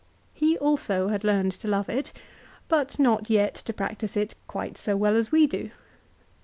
[0.33, 2.11] He also had learned to love it,
[2.67, 5.69] but not yet to practise it quite so well as we do.